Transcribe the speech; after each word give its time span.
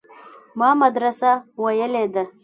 ما 0.59 0.69
مدرسه 0.81 1.31
ويلې 1.63 2.05
ده. 2.13 2.23